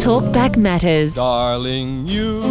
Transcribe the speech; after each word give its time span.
Talkback 0.00 0.56
Matters. 0.56 1.16
Darling, 1.16 2.06
you 2.06 2.42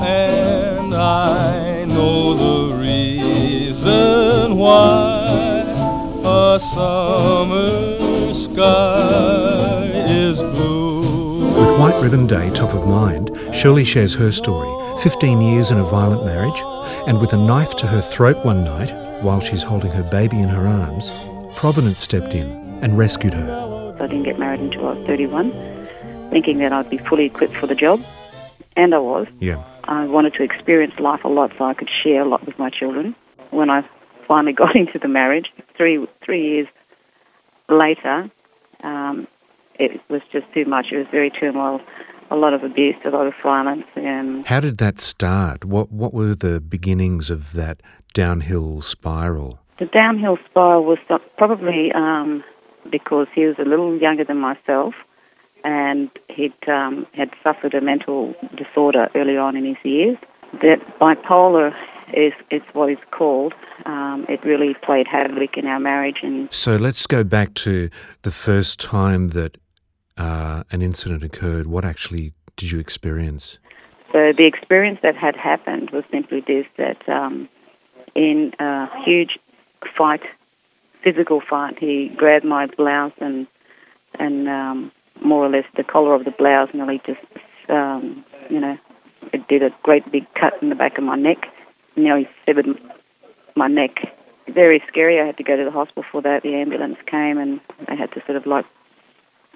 and 0.00 0.94
I 0.94 1.84
know 1.84 2.32
the 2.32 2.76
reason 2.76 4.56
why 4.56 5.64
a 6.24 6.58
summer 6.58 8.32
sky 8.32 9.82
is 10.06 10.38
blue. 10.40 11.48
With 11.60 11.78
White 11.78 12.00
Ribbon 12.02 12.26
Day 12.26 12.48
top 12.54 12.72
of 12.72 12.88
mind, 12.88 13.38
Shirley 13.52 13.84
shares 13.84 14.14
her 14.14 14.32
story 14.32 14.72
15 15.02 15.42
years 15.42 15.70
in 15.70 15.76
a 15.76 15.84
violent 15.84 16.24
marriage, 16.24 16.62
and 17.06 17.20
with 17.20 17.34
a 17.34 17.36
knife 17.36 17.76
to 17.76 17.86
her 17.86 18.00
throat 18.00 18.42
one 18.46 18.64
night 18.64 18.94
while 19.22 19.40
she's 19.40 19.62
holding 19.62 19.90
her 19.90 20.04
baby 20.04 20.40
in 20.40 20.48
her 20.48 20.66
arms, 20.66 21.10
Providence 21.54 22.00
stepped 22.00 22.32
in 22.32 22.46
and 22.80 22.96
rescued 22.96 23.34
her. 23.34 23.94
I 24.00 24.06
didn't 24.06 24.22
get 24.22 24.38
married 24.38 24.60
until 24.60 24.86
I 24.86 24.92
was 24.94 25.06
31, 25.06 25.77
thinking 26.30 26.58
that 26.58 26.72
I'd 26.72 26.90
be 26.90 26.98
fully 26.98 27.26
equipped 27.26 27.56
for 27.56 27.66
the 27.66 27.74
job, 27.74 28.00
and 28.76 28.94
I 28.94 28.98
was. 28.98 29.26
Yeah. 29.38 29.62
I 29.84 30.04
wanted 30.06 30.34
to 30.34 30.42
experience 30.42 30.98
life 30.98 31.24
a 31.24 31.28
lot 31.28 31.52
so 31.56 31.64
I 31.64 31.74
could 31.74 31.90
share 32.02 32.22
a 32.22 32.28
lot 32.28 32.44
with 32.44 32.58
my 32.58 32.70
children. 32.70 33.14
When 33.50 33.70
I 33.70 33.88
finally 34.26 34.52
got 34.62 34.76
into 34.76 34.98
the 34.98 35.08
marriage, 35.08 35.46
three 35.76 36.06
three 36.24 36.48
years 36.48 36.68
later, 37.68 38.30
um, 38.82 39.26
it 39.74 40.00
was 40.08 40.22
just 40.32 40.46
too 40.52 40.64
much. 40.64 40.86
It 40.92 40.98
was 40.98 41.06
very 41.10 41.30
turmoil, 41.30 41.80
a 42.30 42.36
lot 42.36 42.52
of 42.52 42.62
abuse, 42.62 42.96
a 43.04 43.10
lot 43.10 43.26
of 43.26 43.34
violence, 43.42 43.86
and 43.96 44.46
How 44.46 44.60
did 44.60 44.78
that 44.78 45.00
start? 45.00 45.64
What 45.64 45.90
what 45.90 46.12
were 46.12 46.34
the 46.34 46.60
beginnings 46.60 47.30
of 47.30 47.52
that 47.54 47.80
downhill 48.12 48.82
spiral? 48.82 49.60
the 49.78 49.86
downhill 49.86 50.38
spiral 50.50 50.84
was 50.84 50.98
probably 51.36 51.92
um, 51.94 52.42
because 52.90 53.28
he 53.34 53.44
was 53.44 53.56
a 53.58 53.68
little 53.68 53.96
younger 53.98 54.24
than 54.24 54.38
myself, 54.38 54.94
and 55.64 56.10
he'd 56.28 56.68
um, 56.68 57.06
had 57.12 57.30
suffered 57.42 57.74
a 57.74 57.80
mental 57.80 58.34
disorder 58.56 59.08
early 59.14 59.36
on 59.36 59.56
in 59.56 59.64
his 59.64 59.76
years. 59.82 60.16
That 60.62 60.80
bipolar 60.98 61.74
is 62.14 62.32
is 62.50 62.62
what 62.72 62.90
it's 62.90 63.02
called. 63.10 63.54
Um, 63.86 64.24
it 64.28 64.44
really 64.44 64.74
played 64.82 65.06
havoc 65.06 65.56
in 65.56 65.66
our 65.66 65.80
marriage, 65.80 66.20
and 66.22 66.52
So 66.52 66.76
let's 66.76 67.06
go 67.06 67.24
back 67.24 67.54
to 67.54 67.90
the 68.22 68.30
first 68.30 68.80
time 68.80 69.28
that 69.28 69.58
uh, 70.16 70.64
an 70.70 70.82
incident 70.82 71.22
occurred. 71.22 71.66
What 71.66 71.84
actually 71.84 72.32
did 72.56 72.70
you 72.70 72.78
experience? 72.78 73.58
So 74.12 74.32
the 74.36 74.46
experience 74.46 75.00
that 75.02 75.16
had 75.16 75.36
happened 75.36 75.90
was 75.90 76.04
simply 76.10 76.42
this: 76.46 76.66
that 76.76 77.06
um, 77.08 77.48
in 78.14 78.52
a 78.58 78.88
huge 79.04 79.38
fight, 79.96 80.22
physical 81.02 81.40
fight, 81.40 81.78
he 81.78 82.08
grabbed 82.16 82.44
my 82.44 82.66
blouse 82.66 83.12
and 83.20 83.46
and 84.18 84.48
um, 84.48 84.92
more 85.22 85.44
or 85.44 85.48
less 85.48 85.64
the 85.76 85.84
collar 85.84 86.14
of 86.14 86.24
the 86.24 86.30
blouse 86.30 86.68
nearly 86.72 87.00
just 87.06 87.20
um, 87.68 88.24
you 88.50 88.60
know 88.60 88.78
it 89.32 89.46
did 89.48 89.62
a 89.62 89.70
great 89.82 90.10
big 90.10 90.26
cut 90.34 90.54
in 90.62 90.68
the 90.68 90.74
back 90.74 90.98
of 90.98 91.04
my 91.04 91.16
neck, 91.16 91.46
nearly 91.96 92.28
severed 92.46 92.66
my 93.56 93.68
neck. 93.68 94.14
Very 94.48 94.82
scary. 94.88 95.20
I 95.20 95.26
had 95.26 95.36
to 95.36 95.42
go 95.42 95.56
to 95.56 95.64
the 95.64 95.70
hospital 95.70 96.04
for 96.10 96.22
that. 96.22 96.42
The 96.42 96.54
ambulance 96.54 96.96
came 97.06 97.38
and 97.38 97.60
they 97.86 97.96
had 97.96 98.12
to 98.12 98.22
sort 98.24 98.36
of 98.36 98.46
like 98.46 98.64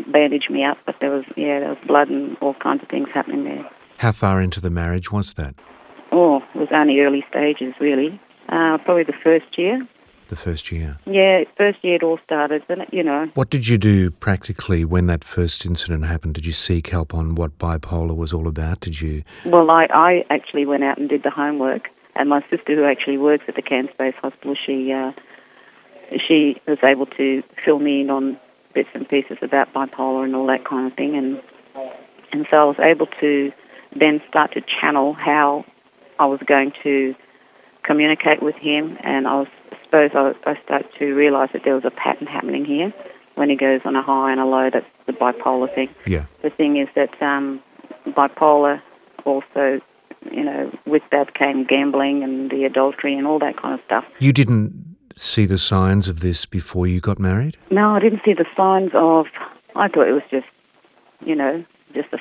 bandage 0.08 0.50
me 0.50 0.64
up, 0.64 0.78
but 0.84 0.96
there 1.00 1.10
was 1.10 1.24
yeah 1.36 1.60
there 1.60 1.70
was 1.70 1.78
blood 1.86 2.08
and 2.08 2.36
all 2.40 2.54
kinds 2.54 2.82
of 2.82 2.88
things 2.88 3.08
happening 3.14 3.44
there. 3.44 3.68
How 3.98 4.12
far 4.12 4.40
into 4.40 4.60
the 4.60 4.70
marriage 4.70 5.12
was 5.12 5.34
that? 5.34 5.54
Oh, 6.10 6.42
it 6.54 6.58
was 6.58 6.68
only 6.72 7.00
early 7.00 7.24
stages, 7.30 7.74
really. 7.80 8.20
Uh, 8.48 8.76
probably 8.78 9.04
the 9.04 9.14
first 9.24 9.56
year. 9.56 9.86
The 10.32 10.36
first 10.36 10.72
year. 10.72 10.96
Yeah, 11.04 11.44
first 11.58 11.84
year 11.84 11.96
it 11.96 12.02
all 12.02 12.18
started, 12.24 12.62
and 12.70 12.86
you 12.90 13.02
know, 13.02 13.30
What 13.34 13.50
did 13.50 13.68
you 13.68 13.76
do 13.76 14.10
practically 14.10 14.82
when 14.82 15.06
that 15.08 15.24
first 15.24 15.66
incident 15.66 16.06
happened? 16.06 16.32
Did 16.36 16.46
you 16.46 16.54
seek 16.54 16.88
help 16.88 17.12
on 17.12 17.34
what 17.34 17.58
bipolar 17.58 18.16
was 18.16 18.32
all 18.32 18.48
about? 18.48 18.80
Did 18.80 19.02
you? 19.02 19.24
well, 19.44 19.70
I, 19.70 19.88
I 19.92 20.24
actually 20.30 20.64
went 20.64 20.84
out 20.84 20.96
and 20.96 21.06
did 21.06 21.22
the 21.22 21.28
homework, 21.28 21.90
and 22.16 22.30
my 22.30 22.40
sister, 22.48 22.74
who 22.74 22.84
actually 22.84 23.18
works 23.18 23.44
at 23.46 23.56
the 23.56 23.60
Cairns 23.60 23.90
Base 23.98 24.14
Hospital, 24.22 24.54
she 24.54 24.90
uh, 24.90 25.12
she 26.26 26.58
was 26.66 26.78
able 26.82 27.04
to 27.04 27.42
fill 27.62 27.78
me 27.78 28.00
in 28.00 28.08
on 28.08 28.40
bits 28.72 28.88
and 28.94 29.06
pieces 29.06 29.36
about 29.42 29.74
bipolar 29.74 30.24
and 30.24 30.34
all 30.34 30.46
that 30.46 30.64
kind 30.64 30.90
of 30.90 30.96
thing, 30.96 31.14
and 31.14 31.42
and 32.32 32.46
so 32.50 32.56
I 32.56 32.64
was 32.64 32.80
able 32.80 33.08
to 33.20 33.52
then 33.94 34.22
start 34.30 34.54
to 34.54 34.62
channel 34.62 35.12
how 35.12 35.66
I 36.18 36.24
was 36.24 36.40
going 36.46 36.72
to 36.84 37.14
communicate 37.82 38.42
with 38.42 38.56
him, 38.56 38.98
and 39.02 39.26
I 39.26 39.40
was 39.40 39.48
I 39.72 39.76
suppose 39.84 40.10
I, 40.14 40.50
I 40.50 40.62
started 40.62 40.88
to 40.98 41.14
realise 41.14 41.50
that 41.52 41.64
there 41.64 41.74
was 41.74 41.84
a 41.84 41.90
pattern 41.90 42.26
happening 42.26 42.64
here. 42.64 42.92
When 43.34 43.48
he 43.48 43.56
goes 43.56 43.80
on 43.84 43.96
a 43.96 44.02
high 44.02 44.30
and 44.30 44.40
a 44.40 44.44
low, 44.44 44.68
that's 44.70 44.86
the 45.06 45.12
bipolar 45.12 45.74
thing. 45.74 45.88
Yeah. 46.06 46.26
The 46.42 46.50
thing 46.50 46.76
is 46.76 46.88
that 46.94 47.20
um, 47.22 47.62
bipolar 48.08 48.82
also, 49.24 49.80
you 50.30 50.44
know, 50.44 50.70
with 50.86 51.02
that 51.12 51.34
came 51.34 51.64
gambling 51.64 52.22
and 52.22 52.50
the 52.50 52.64
adultery 52.64 53.16
and 53.16 53.26
all 53.26 53.38
that 53.38 53.56
kind 53.56 53.74
of 53.74 53.80
stuff. 53.86 54.04
You 54.18 54.32
didn't 54.32 54.96
see 55.16 55.46
the 55.46 55.58
signs 55.58 56.08
of 56.08 56.20
this 56.20 56.44
before 56.46 56.86
you 56.86 57.00
got 57.00 57.18
married? 57.18 57.56
No, 57.70 57.94
I 57.94 58.00
didn't 58.00 58.20
see 58.24 58.34
the 58.34 58.46
signs 58.56 58.90
of. 58.94 59.26
I 59.74 59.88
thought 59.88 60.08
it 60.08 60.12
was 60.12 60.22
just, 60.30 60.46
you 61.24 61.34
know, 61.34 61.64
just 61.94 62.08
a, 62.12 62.18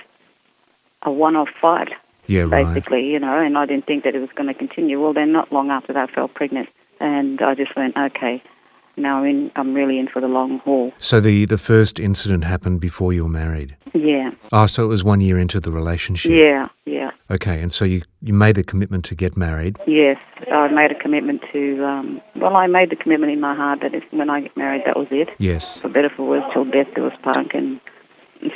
a 1.03 1.11
one-off 1.11 1.49
fight, 1.61 1.89
Yeah, 2.27 2.41
right. 2.43 2.65
basically, 2.73 3.05
you 3.07 3.19
know, 3.19 3.39
and 3.39 3.57
I 3.57 3.65
didn't 3.65 3.85
think 3.87 4.03
that 4.03 4.15
it 4.15 4.19
was 4.19 4.29
going 4.35 4.47
to 4.47 4.53
continue. 4.53 5.01
Well, 5.01 5.13
then 5.13 5.31
not 5.31 5.51
long 5.51 5.69
after 5.69 5.91
that, 5.93 6.09
I 6.09 6.13
fell 6.13 6.27
pregnant, 6.27 6.69
and 6.99 7.41
I 7.41 7.55
just 7.55 7.75
went, 7.75 7.97
okay, 7.97 8.41
now 8.97 9.19
I'm 9.19 9.25
in. 9.25 9.51
I'm 9.55 9.73
really 9.73 9.97
in 9.99 10.07
for 10.07 10.21
the 10.21 10.27
long 10.27 10.59
haul. 10.59 10.91
So 10.99 11.19
the, 11.19 11.45
the 11.45 11.57
first 11.57 11.99
incident 11.99 12.43
happened 12.43 12.79
before 12.81 13.13
you 13.13 13.23
were 13.23 13.29
married? 13.29 13.75
Yeah, 13.93 14.31
Oh, 14.53 14.67
so 14.67 14.83
it 14.85 14.87
was 14.87 15.03
one 15.03 15.19
year 15.21 15.37
into 15.37 15.59
the 15.59 15.71
relationship? 15.71 16.31
yeah, 16.31 16.67
yeah. 16.85 17.11
Okay, 17.29 17.61
and 17.61 17.73
so 17.73 17.83
you, 17.85 18.01
you 18.21 18.33
made 18.33 18.57
a 18.57 18.63
commitment 18.63 19.03
to 19.05 19.15
get 19.15 19.35
married. 19.37 19.77
Yes, 19.87 20.17
I 20.51 20.67
made 20.69 20.91
a 20.91 20.95
commitment 20.95 21.41
to. 21.51 21.83
Um, 21.85 22.21
well, 22.35 22.55
I 22.55 22.67
made 22.67 22.89
the 22.89 22.95
commitment 22.95 23.31
in 23.33 23.39
my 23.41 23.55
heart 23.55 23.79
that 23.81 23.93
if 23.93 24.03
when 24.11 24.29
I 24.29 24.41
get 24.41 24.55
married, 24.55 24.83
that 24.85 24.97
was 24.97 25.07
it. 25.11 25.29
Yes. 25.39 25.79
For 25.81 25.89
better 25.89 26.09
for 26.09 26.27
worse, 26.27 26.43
till 26.53 26.65
death 26.65 26.87
do 26.95 27.07
us 27.07 27.13
part, 27.23 27.53
and 27.53 27.79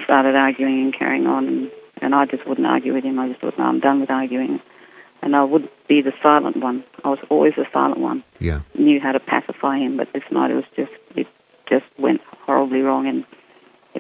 started 0.04 0.36
arguing 0.36 0.82
and 0.84 0.98
carrying 0.98 1.28
on, 1.28 1.48
and, 1.48 1.72
and 2.02 2.14
I 2.16 2.26
just 2.26 2.48
wouldn't 2.48 2.68
argue 2.68 2.94
with 2.94 3.04
him. 3.04 3.20
I 3.20 3.30
just 3.30 3.42
thought, 3.42 3.58
no, 3.58 3.66
I'm 3.66 3.80
done 3.80 4.02
with 4.02 4.10
arguing, 4.12 4.60
and 5.22 5.36
I 5.36 5.44
would 5.44 5.70
be 5.88 6.02
the 6.02 6.14
silent 6.22 6.58
one. 6.58 6.84
I 7.04 7.10
was 7.10 7.20
always 7.30 7.54
the 7.56 7.66
silent 7.74 8.00
one. 8.00 8.24
Yeah. 8.40 8.62
Knew 8.78 9.00
how 9.00 9.12
to 9.12 9.20
pacify 9.20 9.78
him, 9.80 9.98
but 9.98 10.12
this 10.14 10.24
night 10.32 10.52
it 10.52 10.56
was 10.56 10.66
just 10.76 10.92
it 11.16 11.28
just 11.70 11.86
went 11.98 12.22
horribly 12.46 12.82
wrong, 12.82 13.08
and 13.08 13.26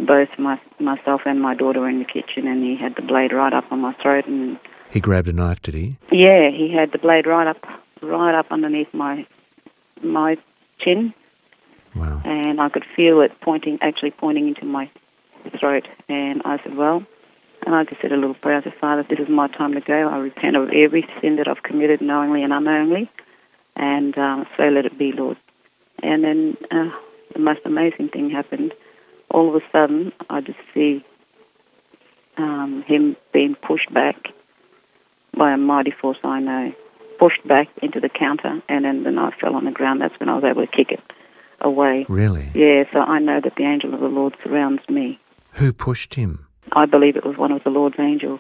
both 0.08 0.30
my 0.38 0.60
myself 0.80 1.22
and 1.26 1.42
my 1.42 1.56
daughter 1.56 1.80
were 1.80 1.90
in 1.90 2.00
the 2.00 2.06
kitchen, 2.06 2.48
and 2.48 2.64
he 2.64 2.76
had 2.76 2.96
the 2.96 3.02
blade 3.02 3.32
right 3.34 3.54
up 3.54 3.72
on 3.72 3.80
my 3.80 3.94
throat, 4.02 4.28
and 4.28 4.60
He 4.92 5.00
grabbed 5.00 5.28
a 5.28 5.34
knife, 5.34 5.62
did 5.62 5.74
he? 5.74 5.98
yeah, 6.12 6.50
he 6.52 6.72
had 6.74 6.92
the 6.92 6.98
blade 7.00 7.26
right 7.26 7.48
up, 7.48 7.58
right 8.02 8.36
up 8.36 8.48
underneath 8.52 8.94
my 8.94 9.26
my 10.04 10.38
chin, 10.80 11.14
Wow. 11.96 12.22
and 12.26 12.60
I 12.60 12.68
could 12.70 12.84
feel 12.96 13.22
it 13.22 13.32
pointing, 13.42 13.80
actually 13.82 14.12
pointing 14.12 14.48
into 14.50 14.66
my 14.66 14.90
throat. 15.60 15.88
And 16.10 16.42
I 16.44 16.62
said, 16.62 16.76
"Well," 16.76 17.04
and 17.66 17.76
I 17.76 17.84
just 17.84 18.02
said 18.02 18.12
a 18.12 18.16
little 18.16 18.36
prayer. 18.36 18.58
I 18.58 18.64
said, 18.64 18.74
"Father, 18.80 19.03
this 19.08 19.20
is 19.20 19.30
my 19.30 19.48
time 19.48 19.74
to 19.74 19.81
go. 19.81 20.08
I 20.08 20.18
repent 20.18 20.56
of 20.56 20.70
every 20.70 21.08
sin 21.22 21.38
that 21.38 21.48
I've 21.48 21.64
committed, 21.64 22.02
knowingly 22.02 22.44
and 22.44 22.53
unknowingly, 22.53 23.09
and 23.76 24.18
um, 24.18 24.46
so 24.56 24.64
let 24.64 24.86
it 24.86 24.98
be, 24.98 25.12
Lord." 25.12 25.38
And 26.03 26.24
then 26.24 26.58
uh, 26.72 26.92
the 27.34 27.40
most 27.40 27.62
amazing 27.66 28.09
thing 28.09 28.30
happened. 28.30 28.74
All 29.31 29.50
of 29.50 29.56
a 29.56 29.66
sudden, 29.72 30.14
I 30.30 30.42
just 30.42 30.59
see 30.74 31.03
um, 32.38 32.84
him 32.88 33.16
being 33.34 33.56
pushed 33.56 33.94
back 33.94 34.16
by 35.38 35.53
a 35.53 35.58
mighty 35.58 35.92
force 35.92 36.18
I 36.24 36.40
know, 36.40 36.74
pushed 37.20 37.46
back 37.47 37.68
into 37.82 38.00
the 38.00 38.09
counter, 38.09 38.62
and 38.70 38.86
then 38.86 39.03
the 39.03 39.12
knife 39.12 39.35
fell 39.41 39.56
on 39.56 39.66
the 39.66 39.72
ground. 39.72 40.02
That's 40.02 40.17
when 40.20 40.29
I 40.29 40.35
was 40.35 40.44
able 40.44 40.66
to 40.66 40.72
kick 40.72 40.91
it 40.91 41.02
away. 41.62 42.06
Really? 42.08 42.52
Yeah, 42.53 42.84
so 42.94 43.00
I 43.00 43.20
know 43.20 43.41
that 43.41 43.56
the 43.56 43.64
angel 43.64 43.94
of 43.94 44.00
the 44.00 44.08
Lord 44.08 44.35
surrounds 44.44 44.82
me. 44.90 45.20
Who 45.53 45.73
pushed 45.73 46.16
him? 46.16 46.45
I 46.72 46.85
believe 46.85 47.16
it 47.16 47.26
was 47.26 47.38
one 47.38 47.52
of 47.52 47.64
the 47.64 47.70
Lord's 47.70 48.00
angels. 48.00 48.40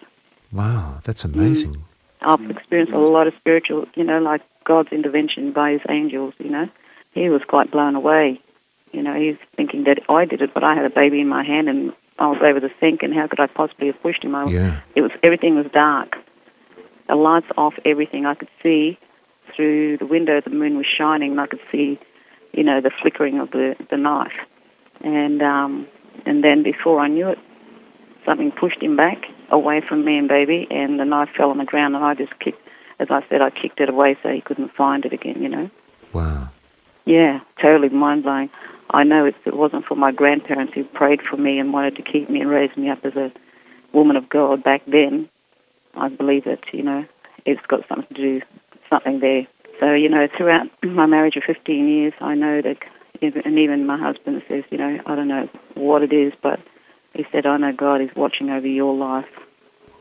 Wow, 0.51 0.99
that's 1.03 1.23
amazing. 1.23 1.83
I've 2.21 2.49
experienced 2.49 2.93
a 2.93 2.99
lot 2.99 3.27
of 3.27 3.33
spiritual, 3.39 3.85
you 3.95 4.03
know, 4.03 4.19
like 4.19 4.41
God's 4.63 4.91
intervention 4.91 5.51
by 5.51 5.71
his 5.71 5.81
angels, 5.89 6.33
you 6.39 6.49
know. 6.49 6.67
He 7.13 7.29
was 7.29 7.41
quite 7.47 7.71
blown 7.71 7.95
away. 7.95 8.39
You 8.91 9.01
know, 9.01 9.13
he's 9.13 9.37
thinking 9.55 9.83
that 9.83 9.99
I 10.09 10.25
did 10.25 10.41
it, 10.41 10.53
but 10.53 10.63
I 10.63 10.75
had 10.75 10.85
a 10.85 10.89
baby 10.89 11.19
in 11.19 11.27
my 11.27 11.43
hand 11.43 11.69
and 11.69 11.93
I 12.17 12.27
was 12.27 12.39
over 12.41 12.59
the 12.59 12.71
sink 12.79 13.03
and 13.03 13.13
how 13.13 13.27
could 13.27 13.39
I 13.39 13.47
possibly 13.47 13.87
have 13.87 14.01
pushed 14.01 14.23
him? 14.23 14.35
I, 14.35 14.45
Yeah. 14.45 14.81
It 14.95 15.01
was 15.01 15.11
everything 15.21 15.55
was 15.55 15.67
dark. 15.73 16.15
The 17.07 17.15
lights 17.15 17.47
off, 17.57 17.73
everything. 17.83 18.25
I 18.25 18.35
could 18.35 18.49
see 18.63 18.97
through 19.55 19.97
the 19.97 20.05
window 20.05 20.41
the 20.41 20.49
moon 20.49 20.77
was 20.77 20.85
shining 20.85 21.31
and 21.31 21.41
I 21.41 21.47
could 21.47 21.59
see, 21.71 21.99
you 22.53 22.63
know, 22.63 22.81
the 22.81 22.91
flickering 23.01 23.39
of 23.39 23.51
the, 23.51 23.75
the 23.89 23.97
knife. 23.97 24.37
And 25.01 25.41
um 25.41 25.87
and 26.25 26.43
then 26.43 26.63
before 26.63 26.99
I 26.99 27.07
knew 27.07 27.27
it, 27.29 27.39
something 28.25 28.51
pushed 28.51 28.81
him 28.81 28.95
back 28.95 29.25
away 29.49 29.81
from 29.81 30.03
me 30.03 30.17
and 30.17 30.27
baby 30.27 30.67
and 30.71 30.99
the 30.99 31.05
knife 31.05 31.29
fell 31.37 31.51
on 31.51 31.57
the 31.57 31.65
ground 31.65 31.95
and 31.95 32.03
I 32.03 32.15
just 32.15 32.37
kicked 32.39 32.61
as 32.99 33.07
I 33.09 33.23
said, 33.29 33.41
I 33.41 33.49
kicked 33.49 33.79
it 33.79 33.89
away 33.89 34.17
so 34.23 34.29
he 34.29 34.41
couldn't 34.41 34.73
find 34.73 35.05
it 35.05 35.13
again, 35.13 35.41
you 35.41 35.49
know. 35.49 35.69
Wow. 36.13 36.49
Yeah, 37.05 37.41
totally 37.61 37.89
mind 37.89 38.23
blowing. 38.23 38.49
I 38.89 39.03
know 39.03 39.25
if 39.25 39.35
it 39.45 39.55
wasn't 39.55 39.85
for 39.85 39.95
my 39.95 40.11
grandparents 40.11 40.73
who 40.73 40.83
prayed 40.83 41.21
for 41.21 41.37
me 41.37 41.59
and 41.59 41.73
wanted 41.73 41.95
to 41.97 42.01
keep 42.01 42.29
me 42.29 42.41
and 42.41 42.49
raise 42.49 42.75
me 42.77 42.89
up 42.89 43.03
as 43.03 43.15
a 43.15 43.31
woman 43.93 44.15
of 44.15 44.29
God 44.29 44.63
back 44.63 44.83
then, 44.87 45.29
I 45.95 46.09
believe 46.09 46.45
that, 46.45 46.61
you 46.73 46.83
know, 46.83 47.05
it's 47.45 47.65
got 47.67 47.87
something 47.87 48.15
to 48.15 48.21
do, 48.21 48.41
something 48.89 49.19
there. 49.19 49.47
So, 49.79 49.93
you 49.93 50.09
know, 50.09 50.27
throughout 50.35 50.67
my 50.83 51.05
marriage 51.05 51.35
of 51.35 51.43
15 51.43 51.87
years, 51.87 52.13
I 52.21 52.35
know 52.35 52.61
that, 52.61 52.77
and 53.21 53.59
even 53.59 53.85
my 53.85 53.97
husband 53.97 54.41
says, 54.47 54.63
you 54.69 54.77
know, 54.77 54.99
I 55.05 55.15
don't 55.15 55.27
know 55.27 55.49
what 55.73 56.01
it 56.01 56.13
is, 56.13 56.33
but 56.41 56.59
he 57.15 57.25
said, 57.31 57.45
I 57.45 57.57
know 57.57 57.73
God 57.73 58.01
is 58.01 58.09
watching 58.15 58.49
over 58.49 58.67
your 58.67 58.95
life. 58.95 59.29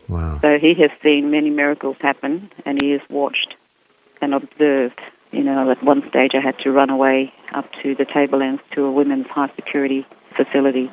Wow. 0.09 0.39
So 0.43 0.59
he 0.61 0.75
has 0.81 0.91
seen 1.03 1.31
many 1.31 1.51
miracles 1.51 1.97
happen, 2.01 2.51
and 2.67 2.81
he 2.81 2.91
has 2.91 3.01
watched 3.09 3.55
and 4.21 4.35
observed. 4.35 5.01
You 5.33 5.43
know, 5.43 5.71
at 5.71 5.83
one 5.83 6.09
stage 6.09 6.33
I 6.35 6.41
had 6.41 6.59
to 6.61 6.71
run 6.71 6.91
away 6.91 7.33
up 7.53 7.67
to 7.83 7.95
the 7.95 8.05
Tablelands 8.05 8.63
to 8.73 8.85
a 8.85 8.93
women's 8.93 9.27
high 9.27 9.51
security 9.57 10.07
facility 10.37 10.93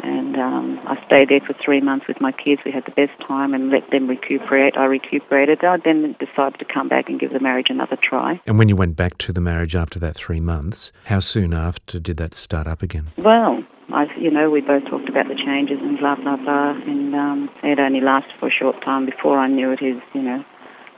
and 0.00 0.36
um, 0.36 0.80
I 0.86 1.04
stayed 1.06 1.28
there 1.28 1.40
for 1.40 1.54
three 1.54 1.80
months 1.80 2.06
with 2.06 2.20
my 2.20 2.32
kids. 2.32 2.62
We 2.64 2.70
had 2.70 2.84
the 2.84 2.92
best 2.92 3.18
time 3.20 3.52
and 3.54 3.70
let 3.70 3.90
them 3.90 4.08
recuperate. 4.08 4.76
I 4.76 4.84
recuperated. 4.84 5.64
I 5.64 5.76
then 5.78 6.14
decided 6.18 6.58
to 6.60 6.64
come 6.64 6.88
back 6.88 7.08
and 7.08 7.18
give 7.18 7.32
the 7.32 7.40
marriage 7.40 7.66
another 7.68 7.96
try. 7.96 8.40
And 8.46 8.58
when 8.58 8.68
you 8.68 8.76
went 8.76 8.96
back 8.96 9.18
to 9.18 9.32
the 9.32 9.40
marriage 9.40 9.74
after 9.74 9.98
that 9.98 10.14
three 10.14 10.40
months, 10.40 10.92
how 11.06 11.18
soon 11.18 11.52
after 11.52 11.98
did 11.98 12.16
that 12.18 12.34
start 12.34 12.66
up 12.66 12.82
again? 12.82 13.08
Well, 13.16 13.64
I, 13.92 14.06
you 14.18 14.30
know, 14.30 14.50
we 14.50 14.60
both 14.60 14.84
talked 14.84 15.08
about 15.08 15.28
the 15.28 15.34
changes 15.34 15.78
and 15.80 15.98
blah 15.98 16.16
blah 16.16 16.36
blah, 16.36 16.70
and 16.70 17.14
um, 17.14 17.50
it 17.62 17.78
only 17.78 18.00
lasted 18.00 18.34
for 18.38 18.48
a 18.48 18.52
short 18.52 18.82
time 18.84 19.06
before 19.06 19.38
I 19.38 19.48
knew 19.48 19.72
it. 19.72 19.80
Is 19.82 20.00
you 20.14 20.22
know, 20.22 20.44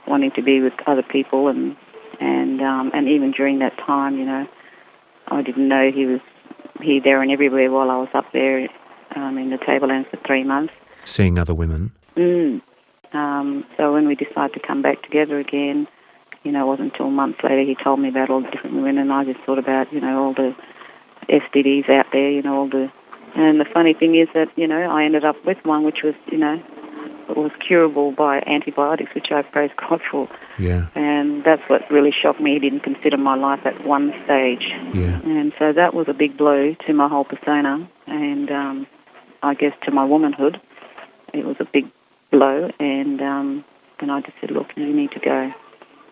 wanting 0.07 0.31
to 0.35 0.41
be 0.41 0.59
with 0.59 0.73
other 0.85 1.03
people, 1.03 1.47
and 1.47 1.77
and 2.19 2.61
um, 2.61 2.91
and 2.93 3.07
even 3.07 3.31
during 3.31 3.59
that 3.59 3.77
time, 3.77 4.17
you 4.17 4.25
know, 4.25 4.47
I 5.27 5.41
didn't 5.41 5.67
know 5.67 5.89
he 5.93 6.05
was 6.05 6.19
here, 6.81 7.01
there, 7.01 7.21
and 7.21 7.31
everywhere 7.31 7.71
while 7.71 7.89
I 7.89 7.97
was 7.97 8.09
up 8.13 8.25
there 8.33 8.67
um, 9.15 9.37
in 9.37 9.49
the 9.49 9.57
Tablelands 9.57 10.09
for 10.09 10.17
three 10.25 10.43
months. 10.43 10.73
Seeing 11.05 11.39
other 11.39 11.53
women? 11.53 11.91
Mm. 12.15 12.61
Um, 13.13 13.65
so 13.77 13.93
when 13.93 14.07
we 14.07 14.15
decided 14.15 14.53
to 14.53 14.65
come 14.65 14.81
back 14.81 15.01
together 15.03 15.39
again, 15.39 15.87
you 16.43 16.51
know, 16.51 16.63
it 16.63 16.67
wasn't 16.67 16.93
until 16.93 17.09
months 17.09 17.39
later 17.43 17.61
he 17.61 17.75
told 17.81 17.99
me 17.99 18.09
about 18.09 18.29
all 18.29 18.41
the 18.41 18.49
different 18.49 18.75
women, 18.75 18.97
and 18.97 19.11
I 19.11 19.23
just 19.25 19.39
thought 19.45 19.59
about, 19.59 19.91
you 19.93 20.01
know, 20.01 20.23
all 20.23 20.33
the 20.33 20.55
STDs 21.29 21.89
out 21.89 22.07
there, 22.11 22.29
you 22.29 22.41
know, 22.41 22.57
all 22.57 22.69
the. 22.69 22.91
And 23.33 23.61
the 23.61 23.65
funny 23.65 23.93
thing 23.93 24.15
is 24.15 24.27
that, 24.33 24.49
you 24.57 24.67
know, 24.67 24.81
I 24.81 25.05
ended 25.05 25.23
up 25.23 25.45
with 25.45 25.57
one 25.63 25.83
which 25.83 26.03
was, 26.03 26.15
you 26.29 26.37
know, 26.37 26.61
was 27.29 27.51
curable 27.65 28.11
by 28.11 28.43
antibiotics, 28.45 29.15
which 29.15 29.31
I 29.31 29.41
praise 29.41 29.71
God 29.77 30.01
for. 30.11 30.27
Yeah. 30.59 30.87
And 30.95 31.41
that's 31.45 31.61
what 31.69 31.89
really 31.89 32.11
shocked 32.11 32.41
me. 32.41 32.55
He 32.55 32.59
didn't 32.59 32.81
consider 32.81 33.15
my 33.15 33.35
life 33.35 33.65
at 33.65 33.85
one 33.85 34.13
stage. 34.25 34.65
Yeah. 34.93 35.21
And 35.23 35.53
so 35.57 35.71
that 35.71 35.93
was 35.93 36.09
a 36.09 36.13
big 36.13 36.35
blow 36.35 36.75
to 36.87 36.93
my 36.93 37.07
whole 37.07 37.23
persona. 37.23 37.89
And 38.05 38.51
um, 38.51 38.87
I 39.43 39.53
guess, 39.53 39.73
to 39.83 39.91
my 39.91 40.05
womanhood. 40.05 40.61
It 41.33 41.45
was 41.45 41.55
a 41.59 41.65
big 41.65 41.89
blow, 42.29 42.69
and 42.79 43.21
um, 43.21 43.65
and 43.99 44.11
I 44.11 44.21
just 44.21 44.33
said, 44.39 44.51
look, 44.51 44.67
you 44.75 44.93
need 44.93 45.11
to 45.11 45.19
go. 45.19 45.51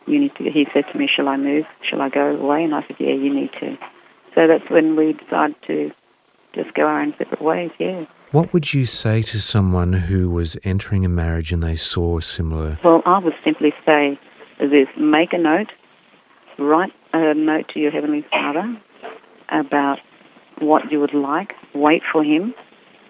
You 0.07 0.19
need 0.19 0.35
to. 0.35 0.43
He 0.45 0.65
said 0.73 0.85
to 0.91 0.97
me, 0.97 1.09
shall 1.13 1.27
I 1.27 1.37
move? 1.37 1.65
Shall 1.87 2.01
I 2.01 2.09
go 2.09 2.35
away? 2.35 2.63
And 2.63 2.73
I 2.73 2.81
said, 2.87 2.95
yeah, 2.99 3.13
you 3.13 3.33
need 3.33 3.51
to. 3.59 3.77
So 4.39 4.47
that's 4.47 4.69
when 4.69 4.95
we 4.95 5.11
decided 5.11 5.57
to 5.67 5.91
just 6.55 6.73
go 6.73 6.83
our 6.83 7.01
own 7.01 7.13
separate 7.17 7.41
ways. 7.41 7.71
Yeah. 7.77 8.05
What 8.31 8.53
would 8.53 8.73
you 8.73 8.85
say 8.85 9.21
to 9.23 9.41
someone 9.41 9.91
who 9.91 10.29
was 10.29 10.55
entering 10.63 11.03
a 11.03 11.09
marriage 11.09 11.51
and 11.51 11.61
they 11.61 11.75
saw 11.75 12.21
similar? 12.21 12.79
Well, 12.81 13.01
I 13.05 13.17
would 13.17 13.33
simply 13.43 13.73
say 13.85 14.17
this: 14.57 14.87
make 14.97 15.33
a 15.33 15.37
note, 15.37 15.73
write 16.57 16.93
a 17.11 17.33
note 17.33 17.67
to 17.73 17.81
your 17.81 17.91
heavenly 17.91 18.25
Father 18.31 18.79
about 19.49 19.99
what 20.59 20.89
you 20.89 21.01
would 21.01 21.13
like. 21.13 21.53
Wait 21.73 22.01
for 22.09 22.23
Him 22.23 22.53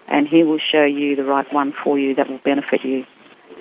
and 0.08 0.26
he 0.26 0.42
will 0.42 0.58
show 0.58 0.82
you 0.82 1.14
the 1.14 1.22
right 1.22 1.50
one 1.52 1.72
for 1.84 1.96
you 1.96 2.12
that 2.16 2.28
will 2.28 2.38
benefit 2.38 2.84
you. 2.84 3.06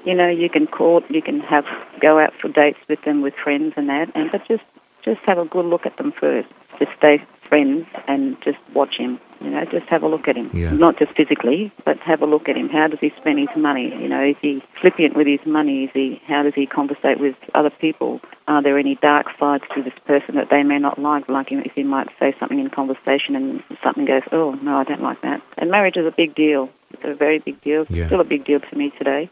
You 0.05 0.15
know, 0.15 0.27
you 0.27 0.49
can 0.49 0.65
court, 0.65 1.03
you 1.07 1.21
can 1.21 1.41
have 1.41 1.65
go 2.01 2.17
out 2.17 2.33
for 2.41 2.47
dates 2.47 2.79
with 2.87 3.03
them 3.03 3.21
with 3.21 3.35
friends 3.35 3.75
and 3.77 3.89
that, 3.89 4.09
and 4.15 4.31
but 4.31 4.47
just 4.47 4.63
just 5.05 5.21
have 5.27 5.37
a 5.37 5.45
good 5.45 5.65
look 5.65 5.85
at 5.85 5.97
them 5.97 6.11
first. 6.11 6.49
Just 6.79 6.91
stay 6.97 7.23
friends 7.49 7.87
and 8.07 8.37
just 8.43 8.57
watch 8.73 8.95
him. 8.97 9.19
You 9.41 9.49
know, 9.49 9.63
just 9.65 9.87
have 9.87 10.03
a 10.03 10.07
look 10.07 10.27
at 10.27 10.35
him. 10.35 10.51
Yeah. 10.53 10.71
Not 10.71 10.99
just 10.99 11.15
physically, 11.15 11.71
but 11.85 11.97
have 11.99 12.21
a 12.21 12.25
look 12.25 12.49
at 12.49 12.57
him. 12.57 12.69
How 12.69 12.87
does 12.87 12.99
he 12.99 13.11
spend 13.17 13.39
his 13.39 13.47
money? 13.55 13.87
You 13.87 14.09
know, 14.09 14.23
is 14.23 14.35
he 14.41 14.61
flippant 14.81 15.15
with 15.15 15.27
his 15.27 15.39
money? 15.45 15.85
Is 15.85 15.91
he? 15.93 16.21
How 16.27 16.43
does 16.43 16.53
he 16.53 16.65
conversate 16.65 17.19
with 17.19 17.35
other 17.55 17.69
people? 17.69 18.19
Are 18.47 18.61
there 18.61 18.77
any 18.77 18.95
dark 19.01 19.27
sides 19.39 19.63
to 19.75 19.81
this 19.81 19.93
person 20.05 20.35
that 20.35 20.49
they 20.49 20.63
may 20.63 20.77
not 20.77 20.99
like? 20.99 21.29
Like 21.29 21.51
if 21.51 21.71
he 21.73 21.83
might 21.83 22.07
say 22.19 22.35
something 22.39 22.59
in 22.59 22.69
conversation 22.69 23.35
and 23.35 23.63
something 23.81 24.05
goes, 24.05 24.23
oh 24.31 24.51
no, 24.61 24.77
I 24.77 24.83
don't 24.83 25.01
like 25.01 25.21
that. 25.21 25.41
And 25.57 25.71
marriage 25.71 25.95
is 25.95 26.05
a 26.05 26.13
big 26.15 26.35
deal. 26.35 26.69
It's 26.91 27.03
a 27.05 27.15
very 27.15 27.39
big 27.39 27.61
deal. 27.61 27.85
Yeah. 27.89 28.07
Still 28.07 28.21
a 28.21 28.25
big 28.25 28.43
deal 28.45 28.59
to 28.59 28.75
me 28.75 28.91
today. 28.97 29.29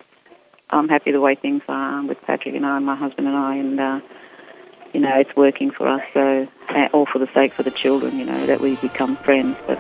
I'm 0.70 0.88
happy 0.88 1.12
the 1.12 1.22
way 1.22 1.36
things 1.36 1.64
are 1.68 2.06
with 2.06 2.18
Patrick 2.26 2.56
and 2.56 2.66
I, 2.66 2.78
and 2.78 2.86
my 2.86 2.96
husband 2.96 3.28
and 3.28 3.36
I, 3.36 3.56
and. 3.56 3.80
Uh, 3.80 4.00
you 4.94 5.02
know, 5.02 5.14
it's 5.16 5.36
working 5.36 5.72
for 5.72 5.88
us. 5.88 6.02
So, 6.14 6.48
all 6.94 7.06
for 7.06 7.20
the 7.20 7.28
sake 7.34 7.54
for 7.54 7.64
the 7.64 7.72
children, 7.72 8.18
you 8.18 8.26
know, 8.26 8.46
that 8.46 8.62
we 8.62 8.76
become 8.78 9.18
friends, 9.18 9.58
but 9.66 9.80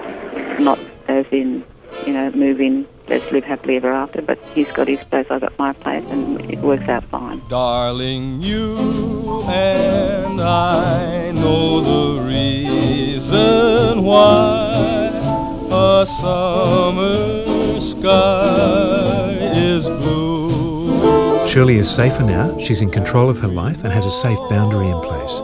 not 0.60 0.80
as 1.08 1.26
in, 1.32 1.64
you 2.06 2.14
know, 2.14 2.32
move 2.32 2.60
in, 2.60 2.88
let's 3.08 3.32
live 3.32 3.44
happily 3.44 3.78
ever 3.78 3.92
after. 3.92 4.22
But 4.22 4.40
he's 4.54 4.72
got 4.72 4.88
his 4.88 5.00
place, 5.06 5.28
I've 5.30 5.42
got 5.42 5.58
my 5.58 5.74
place, 5.74 6.06
and 6.10 6.40
it 6.52 6.60
works 6.60 6.88
out 6.90 7.04
fine. 7.06 7.42
Darling, 7.50 8.42
you 8.42 9.44
and 9.44 10.42
I 10.42 11.32
know 11.32 11.82
the 11.82 12.22
reason 12.24 14.04
why 14.04 15.10
a 15.72 16.06
summer 16.06 17.80
sky 17.80 19.30
is 19.54 19.88
blue. 19.88 21.48
Shirley 21.48 21.78
is 21.78 21.90
safer 21.90 22.24
now, 22.24 22.58
she's 22.60 22.82
in 22.82 22.92
control 22.92 23.30
of 23.30 23.40
her 23.40 23.48
life 23.48 23.84
and 23.84 23.94
has 23.94 24.06
a 24.06 24.12
safe 24.12 24.40
boundary 24.50 24.90
in 24.90 25.00
place. 25.02 25.42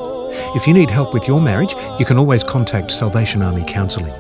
If 0.56 0.68
you 0.68 0.74
need 0.76 0.92
help 0.92 1.16
with 1.16 1.28
your 1.28 1.42
marriage, 1.42 1.74
you 1.98 2.06
can 2.06 2.20
always 2.20 2.44
contact 2.44 2.92
Salvation 2.92 3.42
Army 3.42 3.64
Counselling. 3.66 4.14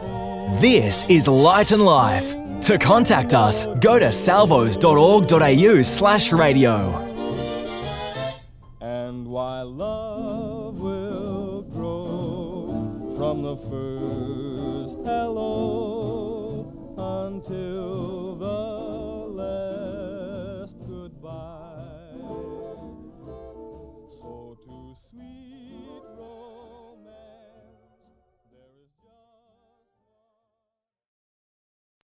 This 0.59 1.07
is 1.07 1.27
Light 1.27 1.69
and 1.69 1.85
Life. 1.85 2.35
To 2.61 2.79
contact 2.79 3.35
us, 3.35 3.67
go 3.79 3.99
to 3.99 4.11
salvos.org.au 4.11 5.81
slash 5.83 6.31
radio. 6.31 6.97
And 8.81 9.27
while 9.27 9.69
love 9.71 10.79
will 10.79 11.61
grow 11.63 13.13
from 13.15 13.43
the 13.43 13.55
first 13.57 14.97
hello 15.05 15.92
until 15.92 15.92